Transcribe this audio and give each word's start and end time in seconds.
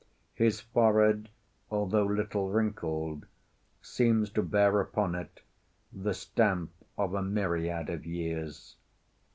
His 0.33 0.61
forehead, 0.61 1.29
although 1.69 2.05
little 2.07 2.49
wrinkled, 2.49 3.27
seems 3.83 4.31
to 4.31 4.41
bear 4.41 4.79
upon 4.81 5.13
it 5.13 5.41
the 5.93 6.13
stamp 6.15 6.71
of 6.97 7.13
a 7.13 7.21
myriad 7.21 7.87
of 7.87 8.03
years. 8.07 8.77